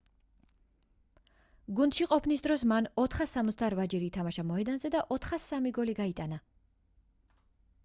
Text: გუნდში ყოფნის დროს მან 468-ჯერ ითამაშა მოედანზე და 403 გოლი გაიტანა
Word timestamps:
გუნდში 1.79 2.07
ყოფნის 2.13 2.43
დროს 2.47 2.63
მან 2.71 2.89
468-ჯერ 3.03 4.07
ითამაშა 4.09 4.47
მოედანზე 4.55 4.93
და 4.97 5.05
403 5.19 5.77
გოლი 5.79 5.99
გაიტანა 6.03 6.43